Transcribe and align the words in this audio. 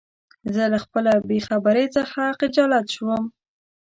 زه 0.53 0.63
له 0.73 0.79
خپله 0.85 1.11
بېخبری 1.29 1.85
څخه 1.97 2.21
خجالت 2.39 2.87
شوم. 2.95 3.23